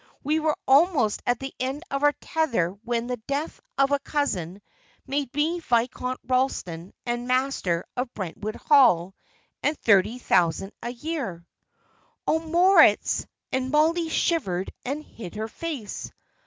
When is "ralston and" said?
6.25-7.27